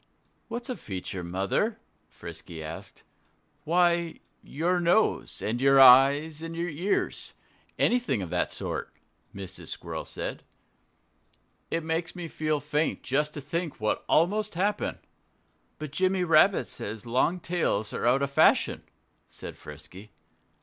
[0.47, 3.03] "What's a feature, Mother?" Frisky asked.
[3.65, 7.35] "Why your nose, and your eyes, and your ears
[7.77, 8.91] anything of that sort,"
[9.35, 9.67] Mrs.
[9.67, 10.43] Squirrel said.
[11.69, 14.97] "It makes me feel faint just to think what almost happened."
[15.77, 18.81] "But Jimmy Rabbit says long tails are out of fashion,"
[19.27, 20.13] said Frisky.